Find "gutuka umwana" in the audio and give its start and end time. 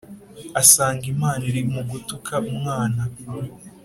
1.89-3.01